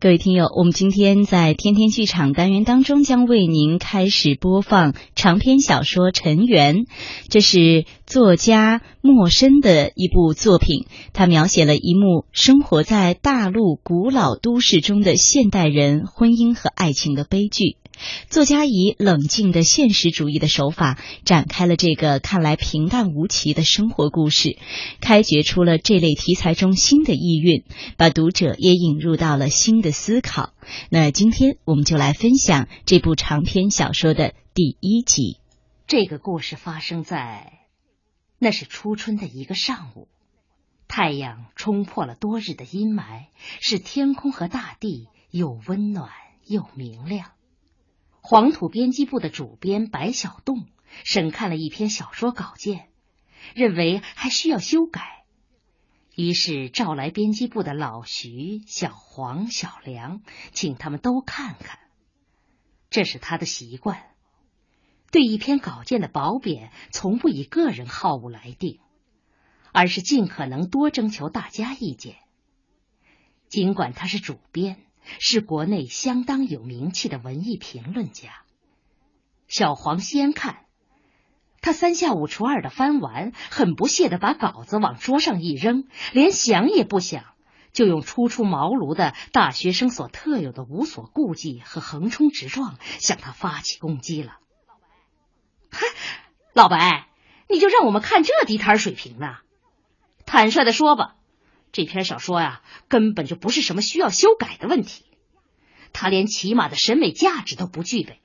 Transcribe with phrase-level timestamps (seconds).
[0.00, 6.76] 各位听友，我们今天在天天剧场单元当中将为您开始播放长篇小说《尘缘》，
[7.28, 10.86] 这是作家莫深的一部作品。
[11.12, 17.76] 他描写了一幕生活在大陆古老都市中的现代人婚姻和爱情的悲剧。
[18.28, 24.58] 作家以冷静的现实主义的手法展开了这个看来平淡无奇的生活故事，
[25.00, 27.64] 开掘出了这类题材中新的意蕴，
[27.96, 30.52] 把读者也引入到了新的思考。
[30.90, 35.38] 那今天我们就来分享这部长篇小说的第一集。
[35.86, 37.60] 这个故事发生在
[38.38, 40.08] 那是初春的一个上午，
[40.86, 43.26] 太阳冲破了多日的阴霾，
[43.60, 46.10] 使天空和大地又温暖
[46.46, 47.30] 又明亮。
[48.20, 50.66] 黄土编辑部的主编白小栋
[51.04, 52.88] 审看了一篇小说稿件，
[53.54, 55.24] 认为还需要修改，
[56.14, 60.22] 于是召来编辑部的老徐、小黄、小梁，
[60.52, 61.78] 请他们都看看。
[62.90, 64.02] 这是他的习惯，
[65.10, 68.80] 对一篇稿件的褒贬，从不以个人好恶来定，
[69.72, 72.16] 而是尽可能多征求大家意见。
[73.48, 74.87] 尽管他是主编。
[75.18, 78.42] 是国内相当有名气的文艺评论家。
[79.46, 80.66] 小黄先看，
[81.60, 87.24] 他三下五除二的翻完，很不屑的把稿子往桌上一扔，连想也不想，
[87.72, 94.38] 就用初出茅庐的大学生所特有的无所顾忌和横冲直撞，向他发起攻击了。
[95.70, 95.86] 嗨，
[96.52, 97.08] 老白，
[97.48, 99.36] 你就让我们看这地摊水平呢？
[100.26, 101.16] 坦率的说吧。
[101.72, 105.04] 这篇小说呀，根本就不是什么需要修改的问题，
[105.92, 108.20] 它连起码的审美价值都不具备。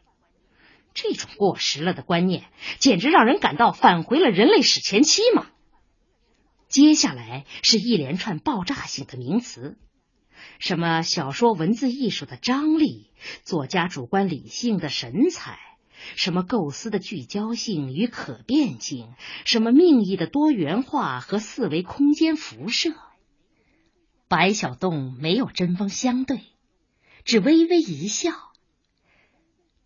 [0.93, 2.45] 这种过时了的观念，
[2.77, 5.47] 简直让人感到返回了人类史前期嘛！
[6.69, 9.77] 接下来是一连串爆炸性的名词，
[10.59, 13.11] 什么小说文字艺术的张力，
[13.43, 15.59] 作家主观理性的神采，
[16.15, 19.13] 什么构思的聚焦性与可变性，
[19.45, 22.93] 什么命意的多元化和四维空间辐射。
[24.33, 26.41] 白小洞没有针锋相对，
[27.23, 28.31] 只微微一笑。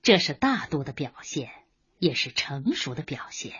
[0.02, 1.52] 这是大度的表现，
[2.00, 3.52] 也是成熟的表现。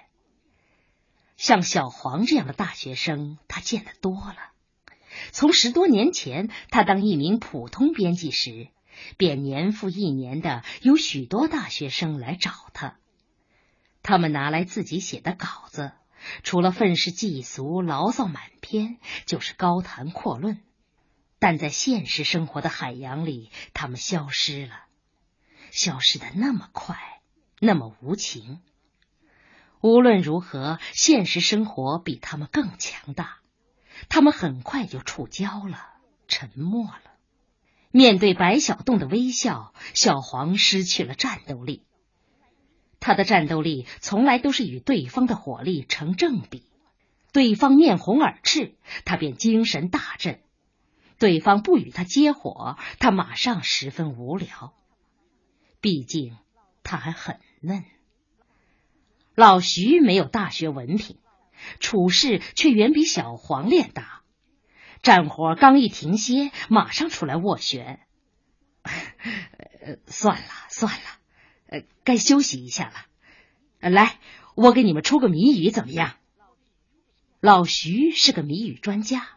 [1.36, 4.38] 像小黄这样的大学生，他见得多了。
[5.34, 8.70] 从十多年前他当一名普通编辑时，
[9.18, 12.96] 便年复一年的有许多大学生来找他。
[14.04, 15.92] 他们拿来自己写的稿子，
[16.44, 20.62] 除了愤世嫉俗、牢骚满篇，就是高谈阔论。
[21.40, 24.86] 但在现实生活的海洋里，他们消失了，
[25.72, 26.98] 消失的那么快，
[27.60, 28.60] 那么无情。
[29.80, 33.38] 无论如何，现实生活比他们更强大，
[34.10, 35.80] 他们很快就触礁了，
[36.28, 37.02] 沉默了。
[37.92, 41.84] 面对白小洞的微笑，小黄失去了战斗力。
[43.00, 46.64] 他的战斗力从来都是与对方的火力成正比，
[47.32, 50.42] 对方面红耳赤，他便精神大振。
[51.20, 54.74] 对方不与他接火，他马上十分无聊。
[55.82, 56.38] 毕竟
[56.84, 57.84] 他还很嫩。
[59.36, 61.18] 老徐没有大学文凭，
[61.80, 64.24] 处事却远比小黄练达。
[65.04, 68.00] 战火刚一停歇，马上出来斡旋。
[70.08, 73.90] 算了算了，该休息一下了。
[73.90, 74.20] 来，
[74.56, 76.16] 我给你们出个谜语，怎么样？
[77.40, 79.37] 老徐是个谜语专家。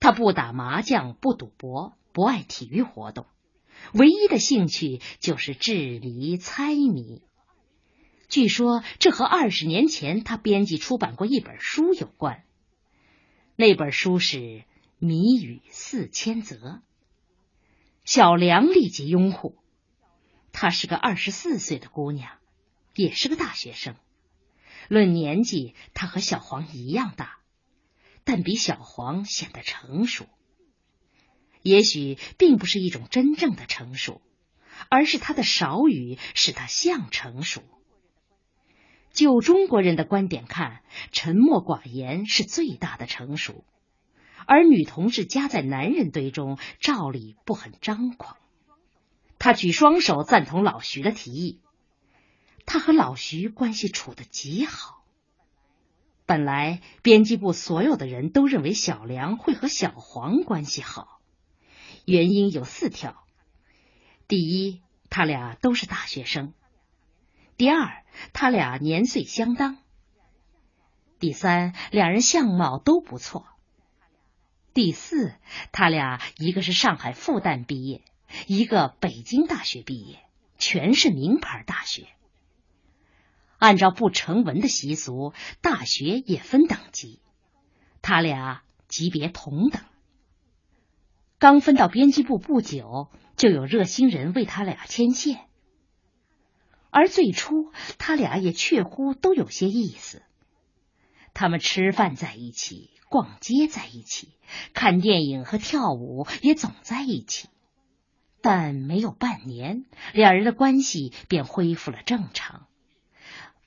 [0.00, 3.26] 他不打麻将，不赌博，不爱体育活动，
[3.92, 7.22] 唯一的兴趣就是智谜猜谜。
[8.28, 12.44] 据说这和二十年前他编辑出版过一本书有关。
[13.56, 14.38] 那本书是
[14.98, 16.56] 《谜语四千则》。
[18.04, 19.58] 小梁立即拥护。
[20.52, 22.38] 她是个二十四岁的姑娘，
[22.94, 23.96] 也是个大学生。
[24.88, 27.39] 论年纪，她和小黄一样大。
[28.32, 30.28] 但比小黄显得成熟，
[31.62, 34.22] 也许并不是一种真正的成熟，
[34.88, 37.60] 而是他的少语使他像成熟。
[39.12, 43.64] 就中国人的观点看，沉默寡言是最大的成熟，
[44.46, 48.36] 而女同志夹在男人堆中，照理不很张狂。
[49.40, 51.58] 他举双手赞同老徐的提议，
[52.64, 54.99] 他和老徐关系处得极好。
[56.30, 61.20] 本来编辑部所有的人都认为小梁会和小黄关系好，
[62.04, 63.24] 原因有四条：
[64.28, 66.52] 第一，他俩都是大学生；
[67.56, 69.78] 第二，他俩年岁相当；
[71.18, 73.46] 第三，两人相貌都不错；
[74.72, 75.34] 第四，
[75.72, 78.02] 他俩一个是上海复旦毕业，
[78.46, 80.20] 一个北京大学毕业，
[80.58, 82.06] 全是名牌大学。
[83.60, 87.20] 按照不成文的习俗，大学也分等级，
[88.00, 89.82] 他俩级别同等。
[91.38, 95.40] 刚分到编辑部不久，就有热心人为他俩牵线。
[96.88, 100.22] 而最初，他俩也确乎都有些意思。
[101.34, 104.30] 他们吃饭在一起，逛街在一起，
[104.72, 107.48] 看电影和跳舞也总在一起。
[108.40, 109.84] 但没有半年，
[110.14, 112.66] 两人的关系便恢复了正常。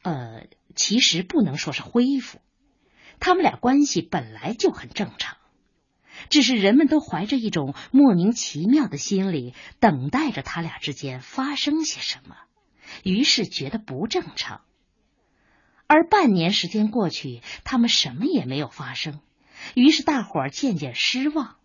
[0.04, 2.40] 呃，其实不能说是恢复，
[3.20, 5.38] 他们俩关系本来就很正常，
[6.30, 12.36] 只是人们都怀着一种莫名其妙的心理，等待着他俩之间发生些什么。
[13.04, 14.62] 于是觉得不正常，
[15.88, 19.20] 而半年时间过去，他们什么也没有发生，
[19.74, 21.56] 于是大伙儿渐渐失望，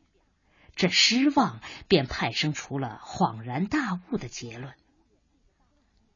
[0.76, 4.74] 这失望便派生出了恍然大悟的结论。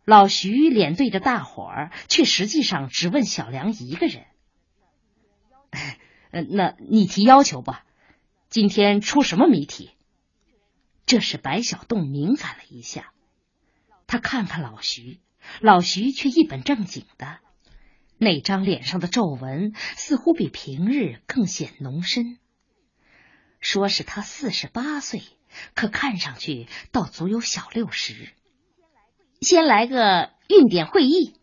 [0.05, 4.25] 老徐脸对着大伙儿，却实际上只问小梁一个人
[6.51, 7.85] ：“那你提要求吧，
[8.49, 9.93] 今天出什么谜题？”
[11.07, 13.13] 这使白小洞敏感了一下。
[14.07, 15.21] 他看看老徐，
[15.61, 17.39] 老徐却一本正经的，
[18.19, 22.39] 那张脸上的皱纹似乎比平日更显浓深。
[23.61, 25.23] 说是他四十八岁，
[25.75, 28.33] 可看上去倒足有小六十。
[29.43, 31.35] 先来个运点会议。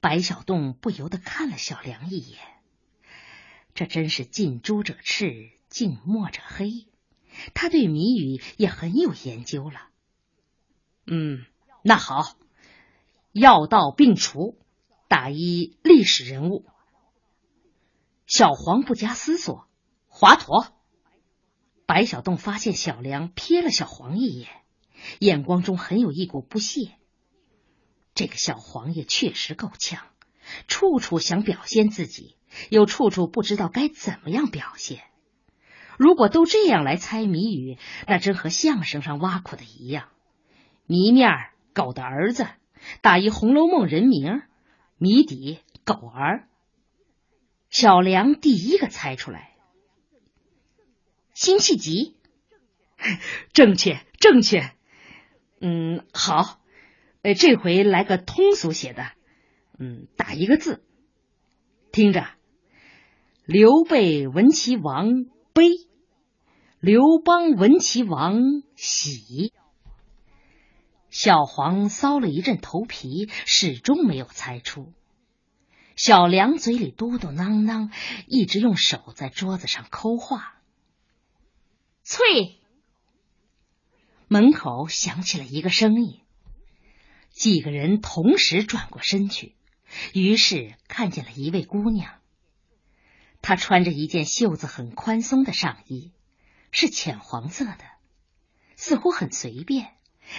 [0.00, 2.38] 白小洞不由得看了小梁一眼，
[3.74, 6.88] 这真是近朱者赤，近墨者黑。
[7.52, 9.88] 他对谜语也很有研究了。
[11.06, 11.44] 嗯。
[11.82, 12.36] 那好，
[13.32, 14.58] 药到病除，
[15.06, 16.64] 打一历史人物。
[18.26, 19.68] 小黄不加思索，
[20.06, 20.68] 华佗。
[21.84, 24.48] 白小洞发现小梁瞥了小黄一眼，
[25.18, 26.92] 眼光中很有一股不屑。
[28.14, 30.04] 这个小黄也确实够呛，
[30.68, 32.36] 处处想表现自己，
[32.70, 35.02] 又处处不知道该怎么样表现。
[35.98, 40.08] 如果都这样来猜谜语，那真和相声上挖苦的一样，
[40.86, 41.50] 谜面儿。
[41.76, 42.46] 狗的儿子
[43.00, 44.42] 打一《红楼梦》人名，
[44.96, 46.48] 谜底狗儿。
[47.68, 49.56] 小梁第一个猜出来，
[51.32, 52.14] 辛弃疾，
[53.52, 54.72] 正确正确。
[55.60, 56.60] 嗯，好，
[57.22, 59.10] 呃，这回来个通俗些的，
[59.78, 60.84] 嗯，打一个字，
[61.92, 62.26] 听着，
[63.44, 65.68] 刘备闻其王悲，
[66.80, 68.40] 刘邦闻其王
[68.76, 69.52] 喜。
[71.10, 74.92] 小黄搔了一阵头皮，始终没有猜出。
[75.94, 77.90] 小梁嘴里嘟嘟囔囔，
[78.26, 80.56] 一直用手在桌子上抠画。
[82.02, 82.58] 翠，
[84.28, 86.20] 门口响起了一个声音，
[87.30, 89.54] 几个人同时转过身去，
[90.12, 92.14] 于是看见了一位姑娘。
[93.42, 96.12] 她穿着一件袖子很宽松的上衣，
[96.70, 97.84] 是浅黄色的，
[98.76, 99.94] 似乎很随便。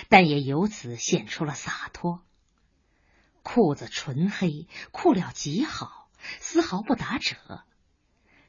[0.09, 2.25] 但也由此显出了洒脱。
[3.43, 6.09] 裤子纯黑，裤料极好，
[6.39, 7.63] 丝毫不打褶，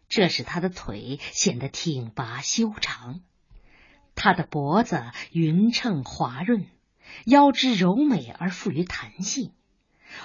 [0.08, 3.20] 这使他的腿显得挺拔修长。
[4.16, 6.66] 他的脖子匀称滑润，
[7.26, 9.52] 腰肢柔美而富于弹性，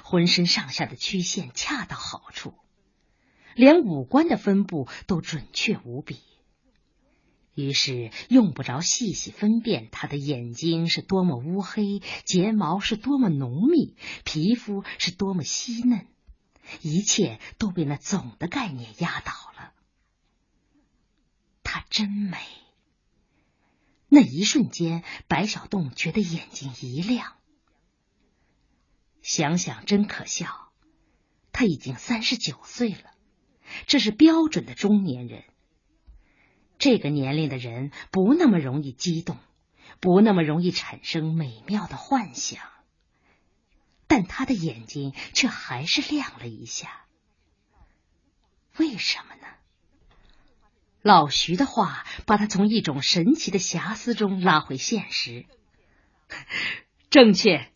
[0.03, 2.55] 浑身上下的曲线恰到好处，
[3.53, 6.19] 连五官的分布都准确无比。
[7.53, 16.07] 于是用不着细细分辨他的眼睛是多么乌黑，睫毛是多么浓密，皮肤是多么细嫩，
[16.81, 19.73] 一切都被那总的概念压倒了。
[21.61, 22.37] 她真美。
[24.13, 27.37] 那一瞬间，白小洞觉得眼睛一亮。
[29.21, 30.73] 想想真可笑，
[31.53, 33.13] 他已经三十九岁了，
[33.87, 35.45] 这是标准的中年人。
[36.77, 39.37] 这个年龄的人不那么容易激动，
[40.01, 42.61] 不那么容易产生美妙的幻想，
[44.07, 47.05] 但他的眼睛却还是亮了一下。
[48.77, 49.47] 为什么呢？
[51.01, 55.45] 老徐的话把他从一种神奇的遐思中拉回现实。
[57.09, 57.67] 正确，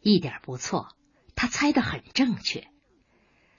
[0.00, 0.94] 一点不错，
[1.34, 2.68] 他猜的很正确。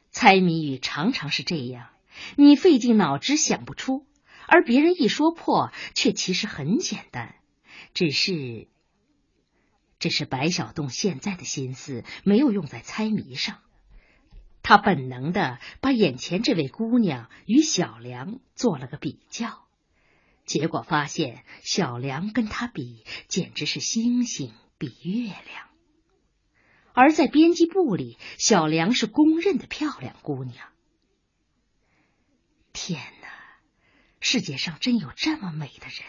[0.09, 1.89] 猜谜语常常是这样。
[2.35, 4.07] 你费尽脑汁想不出，
[4.47, 7.35] 而别人一说破，却其实很简单。
[7.93, 8.67] 只是，
[9.99, 13.59] 只是白小洞现在的心思没有用在猜谜上，
[14.67, 19.65] 他本能的把眼前这位姑娘与小梁做了个比较，
[20.45, 25.69] 结果发现小梁跟他比，简直是星星比月亮。
[26.91, 30.67] 而在编辑部里，小梁是公认的漂亮姑娘。
[32.73, 33.29] 天哪，
[34.19, 36.03] 世界上真有这么美的人！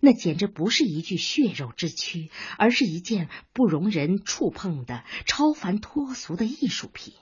[0.00, 7.14] 那简直不是一具血肉之躯，而是一件不容人触碰的超凡脱俗的艺术品。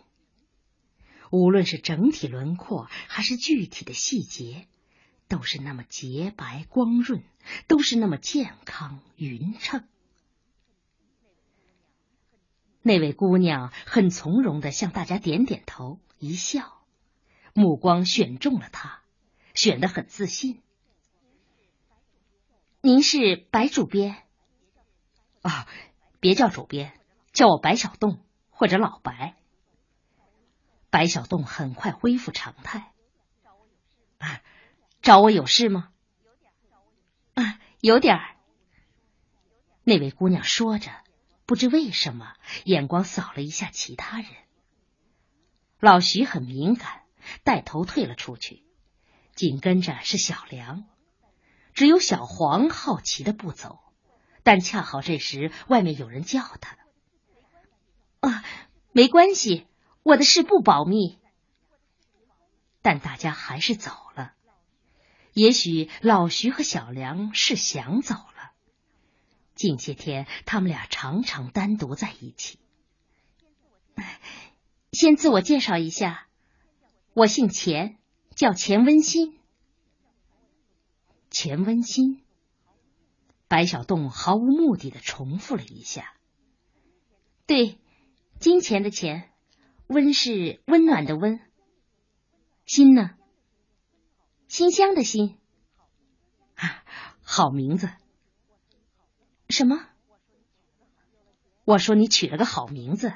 [1.34, 4.68] 无论是整体轮廓，还是具体的细节，
[5.26, 7.24] 都是那么洁白光润，
[7.66, 9.84] 都是那么健康匀称。
[12.82, 16.84] 那位姑娘很从容的向大家点点头，一笑，
[17.52, 19.02] 目光选中了他，
[19.54, 20.62] 选得很自信。
[22.80, 24.22] 您是白主编
[25.42, 25.66] 啊？
[26.20, 26.92] 别叫主编，
[27.32, 29.36] 叫我白小洞或者老白。
[30.94, 32.92] 白小洞很快恢复常态。
[34.18, 34.40] 啊，
[35.02, 35.88] 找我有事吗？
[37.34, 38.36] 啊，有点儿。
[39.82, 40.92] 那位姑娘说着，
[41.46, 44.28] 不知为什么，眼光扫了一下其他人。
[45.80, 47.02] 老徐很敏感，
[47.42, 48.62] 带头退了出去，
[49.34, 50.84] 紧跟着是小梁，
[51.72, 53.80] 只有小黄好奇的不走。
[54.44, 56.78] 但恰好这时外面有人叫他。
[58.20, 58.44] 啊，
[58.92, 59.66] 没关系。
[60.04, 61.18] 我的事不保密，
[62.82, 64.34] 但大家还是走了。
[65.32, 68.52] 也许老徐和小梁是想走了。
[69.54, 72.58] 近些天，他们俩常常单独在一起。
[74.92, 76.26] 先自我介绍一下，
[77.14, 77.96] 我姓钱，
[78.36, 79.38] 叫钱温馨。
[81.30, 82.22] 钱温馨，
[83.48, 86.12] 白小洞毫无目的的重复了一下。
[87.46, 87.78] 对，
[88.38, 89.30] 金钱的钱。
[89.86, 91.40] 温是温暖的温，
[92.64, 93.10] 馨呢？
[94.48, 95.38] 馨香的馨
[96.54, 96.84] 啊，
[97.22, 97.90] 好名字。
[99.48, 99.88] 什么？
[101.64, 103.12] 我说你取了个好名字，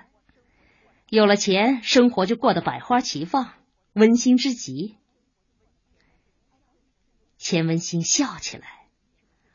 [1.08, 3.54] 有了钱，生活就过得百花齐放，
[3.92, 4.96] 温馨之极。
[7.38, 8.88] 钱文馨笑起来，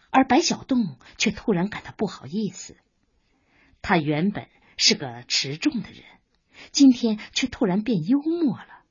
[0.09, 2.77] 而白小洞却突然感到不好意思。
[3.81, 6.03] 他原本是个持重的人。
[6.71, 8.83] 今天却突然变幽默了，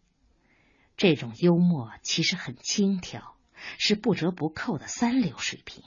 [0.97, 3.35] 这种幽默其实很轻佻，
[3.79, 5.85] 是不折不扣的三流水平。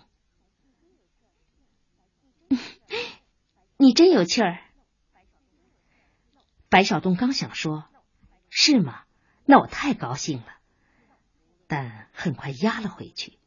[3.78, 4.60] 你真有趣儿，
[6.70, 7.86] 白小东刚想说，
[8.50, 9.04] 是吗？
[9.46, 10.48] 那我太高兴了，
[11.68, 13.38] 但很快压了回去。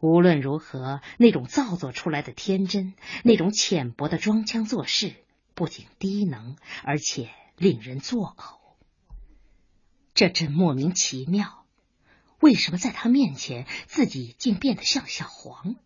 [0.00, 5.23] 无论如何，那种造作出来的天真，那种浅薄的装腔作势。
[5.54, 8.58] 不仅低能，而且令人作呕。
[10.12, 11.64] 这真莫名其妙，
[12.40, 15.76] 为什么在他面前自己竟变得像小黄？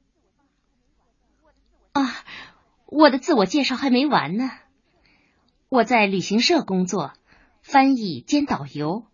[1.93, 2.25] 啊，
[2.87, 4.51] 我的自我介绍还没完呢。
[5.69, 7.13] 我在旅行社工作，
[7.63, 9.07] 翻译兼导游。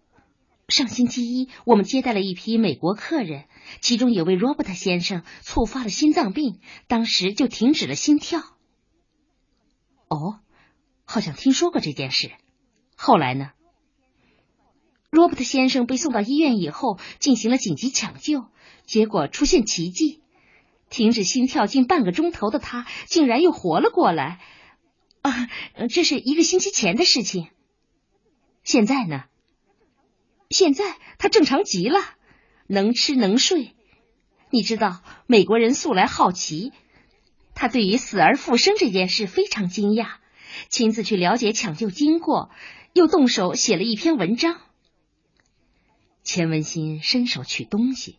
[0.69, 3.47] 上星期一，我们接待了一批美国客人，
[3.81, 8.41] 其中有位 Robert 先生触发了心脏病，当时就停止了心跳。
[10.09, 10.41] 哦。
[11.05, 12.33] 好像听说过这件事，
[12.97, 13.53] 后来呢？
[15.11, 18.47] 罗伯特先生被送到医院以后，进行了紧急抢救，
[18.85, 20.23] 结果出现奇迹，
[20.91, 24.41] 停止心跳近半个钟头的他，竟然又活了过来。
[25.23, 25.49] 啊，
[25.89, 27.49] 这是一个星期前的事情。
[28.65, 29.25] 现在呢？
[30.51, 32.01] 现在他正常极了，
[32.67, 33.77] 能吃能睡。
[34.51, 36.73] 你知道，美国人素来好奇，
[37.55, 40.17] 他对于死而复生这件事非常惊讶。
[40.69, 42.51] 亲自去了解抢救经过，
[42.93, 44.61] 又动手写了一篇文章。
[46.23, 48.19] 钱文新伸手取东西，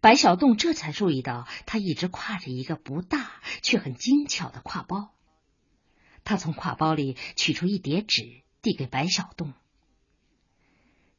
[0.00, 5.14] 白小洞这才注意到他一直挎着一个不大却很精巧的挎包。
[6.24, 9.54] 他从挎包里取出一叠纸，递给白小洞。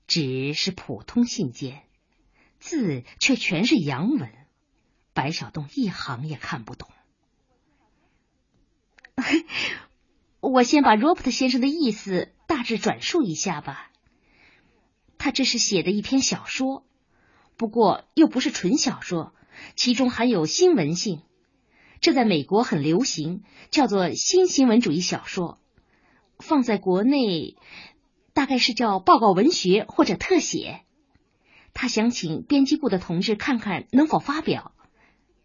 [0.06, 1.84] 纸是普通信件，
[2.60, 4.32] 字却全是洋文，
[5.14, 6.90] 白小洞一行也看不懂。
[10.44, 13.90] 我先把罗伯特先生的意思大致转述一下吧。
[15.18, 16.86] 他这是写的一篇小说，
[17.56, 19.34] 不过又不是纯小说，
[19.78, 21.22] 其中含有新闻性。
[22.02, 25.60] 这在美国很流行，叫做新新闻主义小说。
[26.40, 27.56] 放在国内，
[28.34, 30.82] 大概是叫报告文学或者特写。
[31.74, 34.74] 他想请编辑部的同志看看能否发表，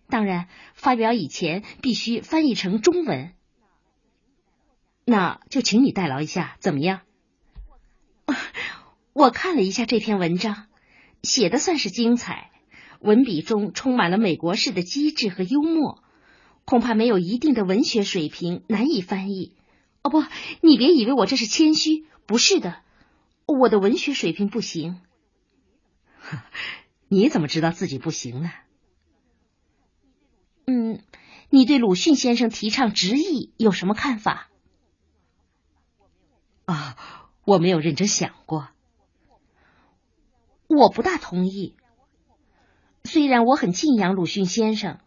[0.08, 3.32] 当然，发表以前必须翻译成中文。
[5.10, 7.00] 那就请你代劳一下，怎么样？
[9.14, 10.66] 我看了一下这篇文章，
[11.22, 12.50] 写的算是精彩。
[13.00, 16.02] 文笔中充满了美国式的机智和幽默，
[16.66, 19.54] 恐怕没有一定的文学水平，难以翻译。
[20.02, 20.22] 哦，不，
[20.60, 22.82] 你别以为我这是谦虚，不是的，
[23.46, 25.00] 我的文学水平不行。
[27.08, 28.50] 你怎么知道自己不行呢？
[30.66, 31.02] 嗯，
[31.48, 34.50] 你对鲁迅先生提倡直译有什么看法？
[36.68, 36.98] 啊，
[37.46, 38.68] 我没有认真想过。
[40.66, 41.76] 我不大同意。
[43.04, 44.98] 虽然我很敬仰鲁迅先生，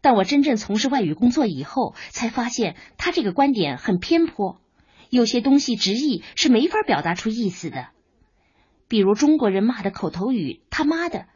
[0.00, 4.60] 但我真正从事外语工作以后，才发现他这个观点很偏颇。
[5.10, 7.88] 有些东西直译是没法表达出意思的，
[8.86, 11.26] 比如中国人骂的口头语“他妈的”，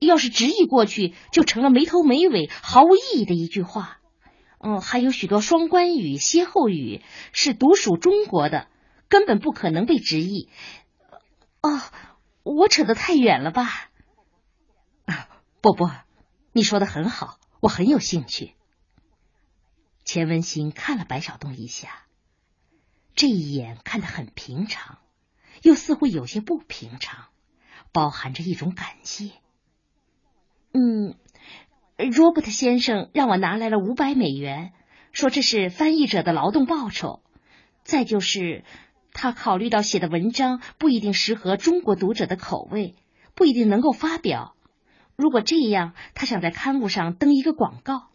[0.00, 3.98] 要是直译过去，就成了没头没尾、毫无意义的一句话。
[4.60, 7.02] 嗯，还有许多双关语、歇后语
[7.32, 8.68] 是独属中国的，
[9.08, 10.48] 根本不可能被直译。
[11.62, 11.82] 哦。
[12.48, 13.90] 我扯得太远了吧？
[15.06, 15.28] 啊，
[15.60, 15.90] 不不，
[16.52, 18.54] 你说的很好，我很有兴趣。
[20.04, 22.04] 钱文新看了白小东一下，
[23.16, 24.98] 这一眼看得很平常，
[25.62, 27.30] 又似乎有些不平常，
[27.90, 29.32] 包含着一种感谢。
[30.72, 31.16] 嗯
[31.96, 34.72] 罗伯特先生让我拿来了五百美元，
[35.10, 37.24] 说这是翻译者的劳动报酬。
[37.82, 38.62] 再就是。
[39.18, 42.94] 他考虑到写的文章不一定适合中国读者的口味，
[43.34, 44.54] 不一定能够发表。
[45.16, 48.10] 如果这样，他想在刊物上登一个广告，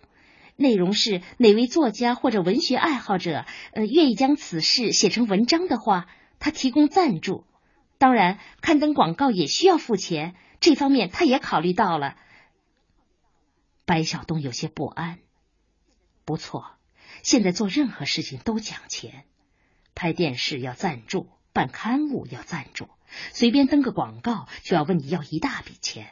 [0.57, 6.05] 内容是哪位作家或者文学爱好者，呃，愿意将此事写成文章的话，
[6.37, 7.45] 他提供赞助。
[7.97, 12.15] 当然，刊登广告也需要付钱，这方面他也考虑到了。
[13.87, 15.17] 白小东有些不安。
[16.25, 16.73] 不错，
[17.23, 19.25] 现在做任何事情都讲钱。
[20.01, 22.89] 拍电视要赞助，办刊物要赞助，
[23.33, 26.11] 随便登个广告就要问你要一大笔钱。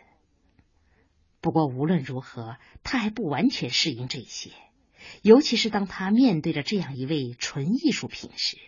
[1.41, 4.51] 不过无论如何，他还不完全适应这些，
[5.23, 8.59] 尤其是当他面对着这样一位纯艺术品时。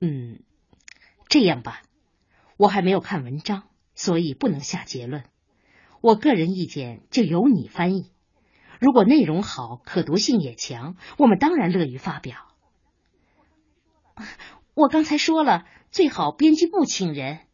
[0.00, 0.42] 嗯，
[1.28, 1.82] 这样吧，
[2.56, 5.24] 我还没有看文章，所以不能下结论。
[6.00, 8.10] 我个人意见就由你翻译，
[8.80, 12.48] 如果内容好，可读性也强，我们当然乐于发表。
[14.74, 17.46] 我刚才说了，最好编辑部请人，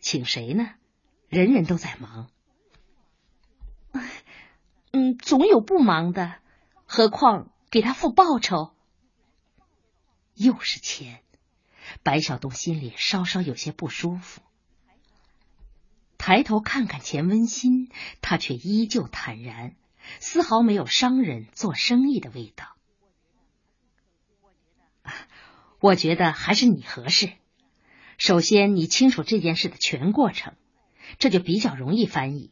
[0.00, 0.70] 请谁呢？
[1.28, 2.30] 人人都在忙。
[4.92, 6.36] 嗯，总有不忙的，
[6.86, 8.72] 何况给他付报酬，
[10.34, 11.22] 又是钱。
[12.02, 14.40] 白小东心里稍稍有些不舒服，
[16.16, 17.90] 抬头看看钱温馨，
[18.22, 19.76] 他却依旧坦然，
[20.20, 22.77] 丝毫没有商人做生意的味道。
[25.80, 27.32] 我觉得还是你合适。
[28.16, 30.54] 首先，你清楚这件事的全过程，
[31.18, 32.50] 这就比较容易翻译。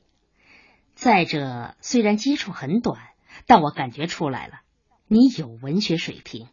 [0.94, 3.00] 再者，虽然接触很短，
[3.46, 4.60] 但我感觉出来了，
[5.08, 6.48] 你有文学水平。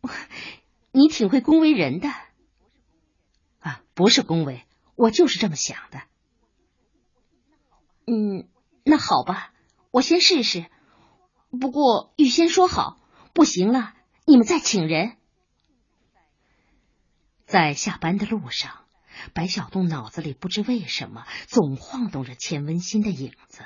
[0.92, 2.08] 你挺会恭维人的
[3.60, 4.64] 啊，不是恭维，
[4.96, 6.02] 我就是这么想的。
[8.06, 8.48] 嗯，
[8.84, 9.52] 那好吧，
[9.90, 10.64] 我先试试。
[11.50, 12.98] 不过预先说好，
[13.34, 13.94] 不行了。
[14.28, 15.16] 你们再请人。
[17.46, 18.84] 在下班的路上，
[19.32, 23.64] 白小东脑子里不知为什么总晃动着钱文新的影子。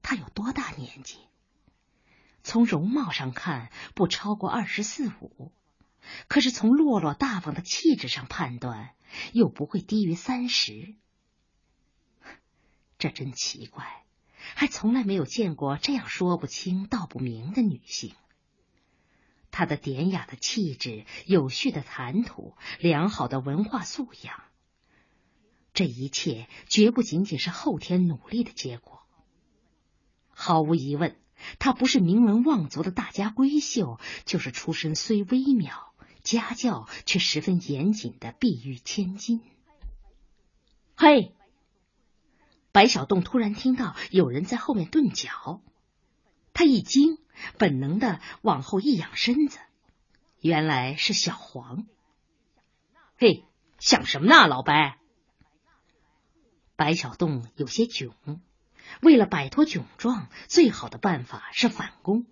[0.00, 1.18] 他有多大年纪？
[2.42, 5.52] 从容貌上看不超过二十四五，
[6.26, 8.94] 可是从落落大方的气质上判断，
[9.34, 10.94] 又不会低于三十。
[12.96, 14.06] 这真奇怪，
[14.54, 18.14] 还从来没有见过这样说不清道不明的女性。
[19.52, 24.42] 他的典雅的气质、有序的谈吐、良好的文化素养，
[25.74, 29.02] 这一切绝不仅仅是后天努力的结果。
[30.30, 31.16] 毫无疑问，
[31.58, 39.42] 他不是名门望族的大家闺秀，就是出身虽微妙、家教却十分严谨的碧玉千金。
[40.96, 41.34] 嘿，
[42.72, 45.60] 白小洞突然听到有人在后面顿脚，
[46.54, 47.18] 他一惊。
[47.58, 49.58] 本能的往后一仰身子，
[50.40, 51.86] 原来是小黄。
[53.18, 53.44] 嘿，
[53.78, 54.98] 想什么呢，老白？
[56.76, 58.12] 白小洞有些窘，
[59.00, 62.26] 为了摆脱窘状，最好的办法是反攻。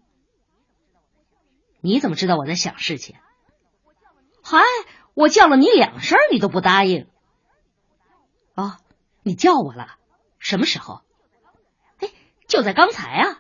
[1.81, 3.16] 你怎么知道我在想事情？
[4.42, 4.59] 嗨，
[5.14, 7.07] 我叫了你两声，你都不答应。
[8.55, 8.79] 哦，
[9.23, 9.99] 你叫我了？
[10.38, 11.03] 什么时候？
[11.99, 12.11] 哎，
[12.49, 13.39] 就在刚才啊。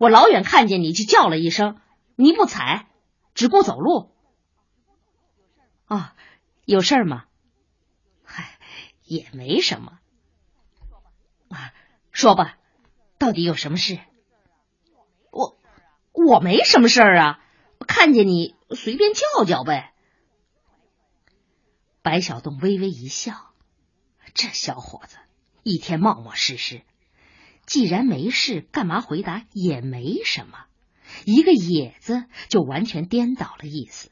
[0.00, 1.78] 我老远看见你就叫了一声，
[2.16, 2.86] 你不睬，
[3.34, 4.10] 只顾走路。
[5.88, 6.12] 哦，
[6.64, 7.26] 有事儿吗？
[8.24, 8.58] 嗨
[9.04, 9.98] 也没什么。
[11.50, 11.74] 啊，
[12.12, 12.56] 说吧，
[13.18, 13.98] 到底有什么事？
[15.30, 15.58] 我
[16.12, 17.44] 我没什么事儿啊，
[17.86, 19.92] 看见你随便叫叫呗。
[22.00, 23.52] 白小洞微微一笑，
[24.32, 25.18] 这小伙子
[25.62, 26.80] 一天冒冒失失，
[27.70, 30.64] 既然没事，干嘛回答也没什么？
[31.24, 34.10] 一个“也”字就完全颠倒了意思。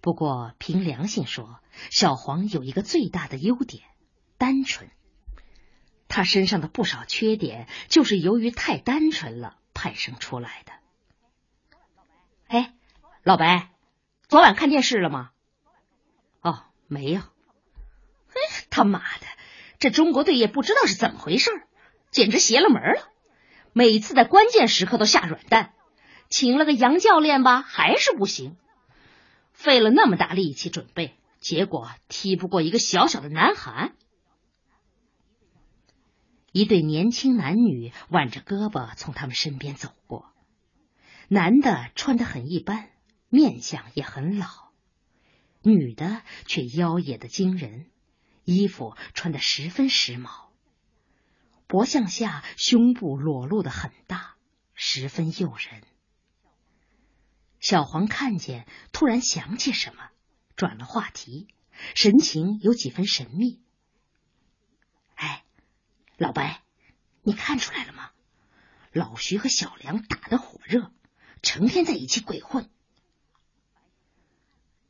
[0.00, 3.84] 不过凭良心说，小黄有一个最大的优点——
[4.38, 4.90] 单纯。
[6.08, 10.72] 他身上的不少缺点，就是由于太单纯了派生出来的。
[12.48, 12.74] 哎，
[13.22, 13.70] 老白，
[14.26, 15.30] 昨晚看电视了吗？
[16.40, 17.20] 哦，没有。
[17.20, 19.26] 嘿，他妈的，
[19.78, 21.52] 这中国队也不知道是怎么回事，
[22.16, 23.12] 简直邪了门了。
[23.74, 25.74] 每次在关键时刻都下软蛋，
[26.30, 28.56] 请了个洋教练吧，还是不行。
[29.52, 33.94] 费了那么大力气准备，结果踢不过一个小小的南韩。
[36.52, 40.24] 一对年轻男女挽着胳膊从他们身边走过，
[41.28, 42.88] 男的穿的很一般，
[43.28, 44.46] 面相也很老，
[45.60, 47.90] 女的却妖冶的惊人，
[48.44, 50.45] 衣服穿的十分时髦。
[51.66, 54.36] 脖项下胸部裸露的很大，
[54.74, 55.82] 十分诱人。
[57.58, 60.10] 小黄看见，突然想起什么，
[60.54, 61.48] 转了话题，
[61.94, 63.60] 神情有几分神秘。
[65.16, 65.44] 哎，
[66.16, 66.62] 老白，
[67.22, 68.10] 你看出来了吗？
[68.92, 70.92] 老徐和小梁打得火热，
[71.42, 72.70] 成天在一起鬼混。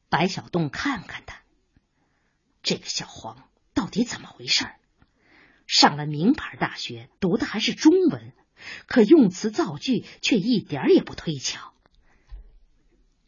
[0.09, 1.43] 白小洞看看他，
[2.63, 4.67] 这个小黄到底怎么回事？
[5.67, 8.33] 上了名牌大学，读的还是中文，
[8.87, 11.73] 可用词造句却一点也不推敲。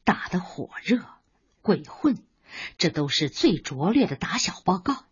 [0.04, 1.04] 打的火热，
[1.62, 2.22] 鬼混，
[2.78, 5.04] 这都是最拙劣的打小报告。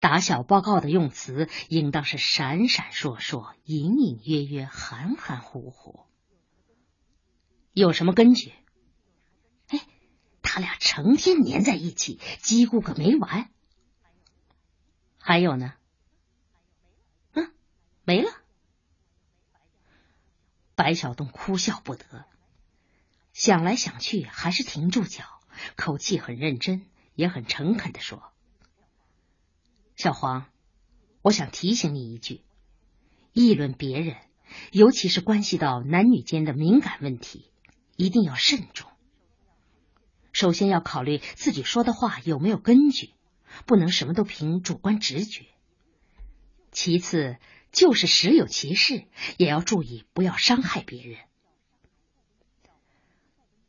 [0.00, 6.00] 打小报告的用词应当是闪闪烁烁、隐隐约约、含含糊糊。
[7.72, 8.52] 有什么根据？
[9.68, 9.80] 哎，
[10.42, 13.50] 他俩成天粘在一起，叽咕个没完。
[15.18, 15.74] 还有呢？
[18.04, 18.30] 没了，
[20.74, 22.24] 白小洞哭笑不得，
[23.32, 25.24] 想来想去，还是停住脚，
[25.76, 26.84] 口气很认真，
[27.14, 28.20] 也很诚恳的说
[29.94, 30.46] ：“小黄，
[31.22, 32.42] 我想提醒你一句，
[33.32, 34.16] 议论别人，
[34.72, 37.52] 尤其是关系到男女间的敏感问题，
[37.94, 38.90] 一定要慎重。
[40.32, 43.14] 首先要考虑自己说的话有没有根据，
[43.64, 45.46] 不能什么都凭主观直觉。
[46.72, 47.36] 其次。”
[47.72, 49.06] 就是实有其事，
[49.38, 51.18] 也要注意不要伤害别人。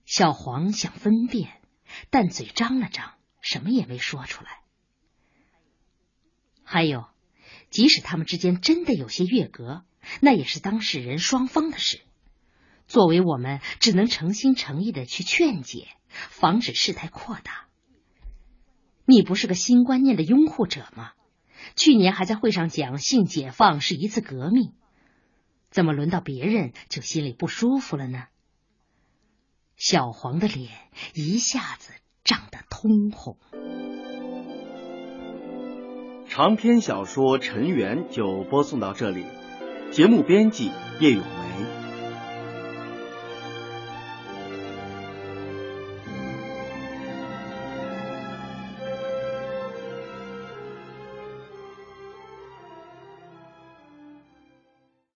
[0.05, 1.61] 小黄想分辨，
[2.09, 4.59] 但嘴张了张，什么也没说出来。
[6.63, 7.05] 还有，
[7.69, 9.85] 即使他们之间真的有些越格，
[10.19, 12.01] 那也是当事人双方的事。
[12.85, 17.69] 作为我们，只能诚心诚意的去劝解，防止事态扩大。
[19.05, 21.13] 你不是个新观念的拥护者吗？
[21.76, 24.73] 去年还在会上讲性解放是一次革命，
[25.69, 28.26] 怎么轮到别人就心里不舒服了呢？
[29.76, 30.69] 小黄的脸
[31.13, 33.38] 一下子涨得通红。
[36.30, 39.26] 长篇小说《尘缘》就播送到这里，
[39.91, 41.42] 节目编辑叶永。